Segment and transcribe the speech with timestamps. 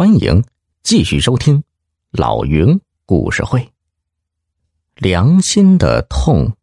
[0.00, 0.42] 欢迎
[0.82, 1.62] 继续收听
[2.10, 3.70] 老云故事会。
[4.94, 6.56] 良心的痛，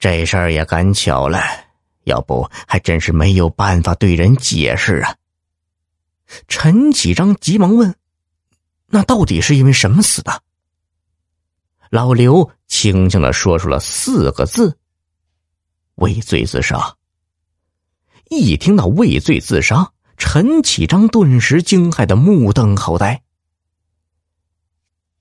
[0.00, 1.38] 这事儿也赶巧了，
[2.02, 5.16] 要不还真是没有办法对人解释啊。
[6.48, 7.94] 陈启章急忙问
[8.90, 10.42] ：“那到底是因为什么死的？”
[11.88, 14.76] 老刘轻轻的说出了四个字
[15.94, 16.96] ：“畏罪自杀。”
[18.28, 23.22] 一听到畏罪自杀，陈启章顿时惊骇的目瞪口呆。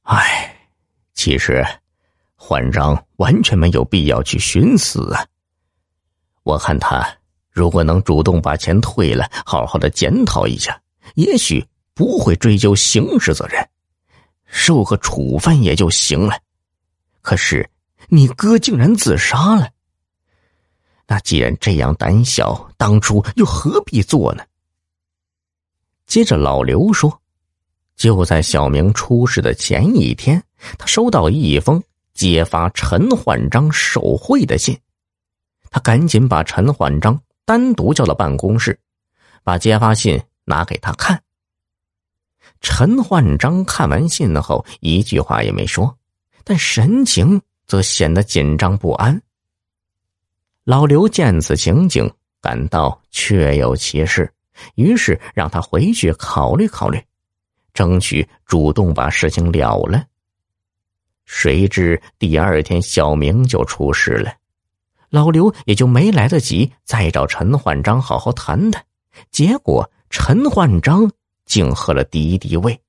[0.04, 0.55] 唉，
[1.13, 1.66] 其实
[2.36, 5.26] 焕章完全没有必要去寻死啊。
[6.44, 7.05] 我看他
[7.50, 10.81] 如果能主动把钱退了，好好的检讨一下，
[11.16, 13.70] 也许不会追究刑事责任，
[14.45, 16.38] 受个处分也就行了。
[17.22, 17.70] 可是
[18.08, 19.70] 你哥竟然自杀了。
[21.08, 24.44] 那既然这样胆小，当初又何必做呢？
[26.13, 27.22] 接着老刘说
[27.98, 30.44] ：“就在小明出事的前一天，
[30.78, 31.81] 他收到一封
[32.14, 34.78] 揭发陈焕章受贿的信，
[35.72, 38.80] 他赶紧把陈焕章单独叫到办公室，
[39.44, 41.19] 把揭发信拿给他看。
[42.61, 45.97] 陈焕章看完信后，一句话也没说，
[46.44, 49.19] 但神情则显得紧张不安。”
[50.64, 52.08] 老刘见此情景，
[52.39, 54.31] 感到确有其事，
[54.76, 57.04] 于是让他回去考虑考虑，
[57.73, 60.04] 争取主动把事情了了。
[61.26, 64.34] 谁知第二天小明就出事了，
[65.09, 68.86] 老刘也就没来得及再找陈焕章好好谈谈。
[69.31, 71.12] 结果陈焕章
[71.46, 72.81] 竟喝了敌敌畏。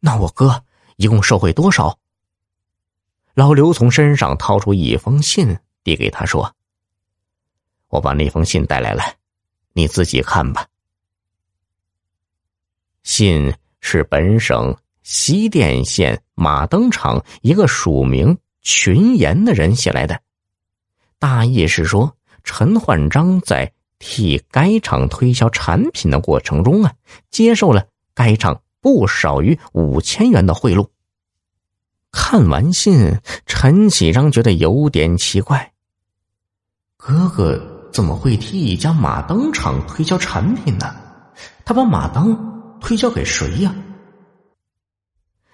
[0.00, 0.64] 那我哥
[0.96, 1.98] 一共受贿多少？
[3.34, 5.56] 老刘从身上掏出一封信。
[5.84, 6.50] 递给他说
[7.92, 9.02] ：“我把那封信带来了，
[9.74, 10.66] 你自己看吧。”
[13.04, 20.18] 信是本省西甸县马灯厂一个署名群言的人写来的，
[21.18, 26.94] 大意是说陈焕章在替该厂推销产品的过程中啊，
[27.30, 30.88] 接受了该厂不少于五千元的贿赂。
[32.10, 35.72] 看完信，陈启章觉得有点奇怪。
[36.96, 40.96] 哥哥怎么会替一家马灯厂推销产品呢？
[41.64, 42.36] 他把马灯
[42.80, 43.72] 推销给谁呀？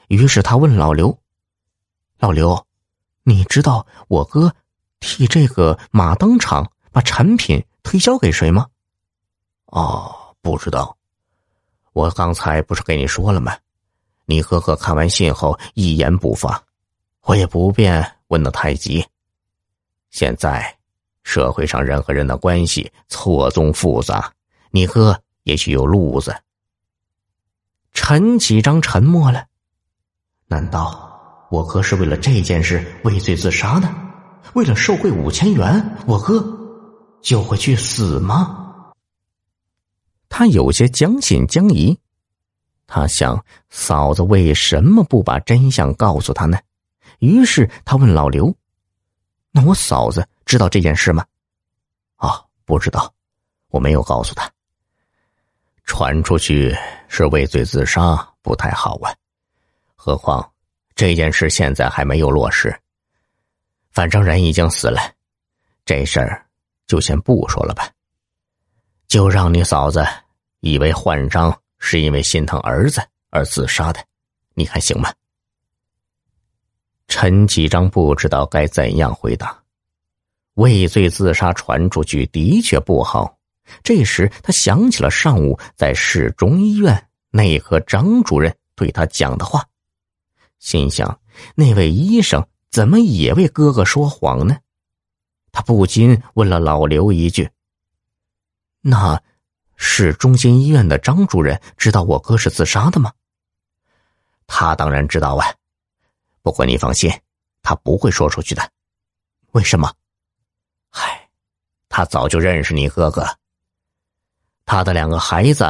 [0.09, 1.17] 于是他问老刘
[2.19, 2.67] ：“老刘，
[3.25, 4.51] 你知道我哥
[5.01, 8.67] 替这个马灯厂把产品推销给谁吗
[9.69, 10.97] ？”“哦，不知道。
[11.93, 13.55] 我刚才不是跟你说了吗？
[14.25, 16.62] 你哥哥看完信后一言不发，
[17.25, 19.07] 我也不便问的太急。
[20.09, 20.75] 现在。”
[21.22, 24.32] 社会上人和人的关系错综复杂，
[24.70, 26.34] 你哥也许有路子。
[27.92, 29.44] 陈启章沉默了。
[30.47, 33.88] 难道我哥是为了这件事畏罪自杀的？
[34.54, 36.44] 为了受贿五千元，我哥
[37.22, 38.92] 就会去死吗？
[40.28, 41.97] 他有些将信将疑。
[42.86, 46.59] 他想，嫂子为什么不把真相告诉他呢？
[47.20, 48.53] 于是他问老刘
[49.50, 51.25] ：“那我嫂子？”知道这件事吗？
[52.16, 53.15] 啊，不知道，
[53.69, 54.50] 我没有告诉他。
[55.84, 59.15] 传出去是畏罪自杀，不太好啊。
[59.94, 60.53] 何况
[60.97, 62.77] 这件事现在还没有落实。
[63.93, 65.00] 反正人已经死了，
[65.84, 66.44] 这事儿
[66.87, 67.89] 就先不说了吧。
[69.06, 70.05] 就让你嫂子
[70.60, 73.00] 以为焕章是因为心疼儿子
[73.31, 74.05] 而自杀的，
[74.55, 75.12] 你看行吗？
[77.10, 79.60] 陈启章不知道该怎样回答。
[80.54, 83.37] 畏罪自杀传出去的确不好。
[83.82, 89.65] 这时，他想起了上午在市中医院内科张主任对他讲的话，
[90.60, 91.21] 心想：
[91.56, 94.56] 那位医生怎么也为哥哥说谎呢？
[95.50, 97.50] 他不禁问了老刘一句
[98.82, 99.21] ：“那，
[99.75, 103.12] 市中心医院的张主任知道我哥是自杀的吗？”
[104.47, 105.47] 他当然知道啊，
[106.42, 107.10] 不过你放心，
[107.63, 108.72] 他不会说出去的。
[109.53, 109.92] 为什么？
[110.89, 111.28] 嗨，
[111.89, 113.27] 他早就认识你哥哥。
[114.65, 115.65] 他的两个孩子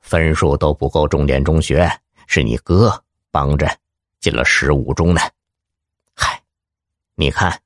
[0.00, 1.90] 分数都不够重点中学，
[2.26, 3.78] 是你哥帮着
[4.20, 5.20] 进了十五中呢。
[6.14, 6.42] 嗨，
[7.16, 7.60] 你看，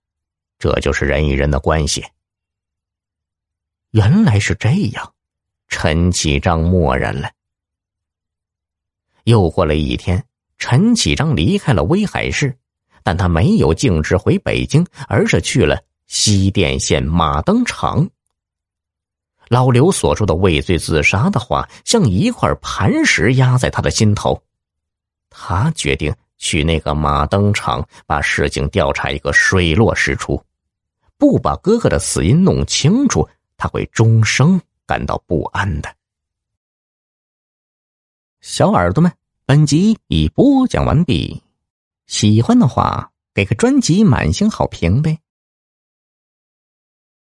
[0.59, 2.05] 这就是人与人的关系。
[3.91, 5.15] 原来是这样，
[5.69, 7.31] 陈启章默然了。
[9.25, 10.27] 又过了一天，
[10.65, 12.57] 陈启章离开了威海市，
[13.03, 15.83] 但他没有径直回北京，而是去了。
[16.07, 18.09] 西甸县马灯厂，
[19.49, 24.41] 老刘所说的畏罪自杀的话，像一块磐石压在他的心头。
[25.31, 30.41] 他决定去那个马灯厂，把事情调查一个水落石出。
[31.19, 35.93] 不把哥哥的死因弄清楚，他会终生感到不安的。
[38.41, 39.13] 小耳朵们，
[39.45, 41.43] 本集已播讲完毕，
[42.07, 45.19] 喜欢的话给个专辑满星好评呗。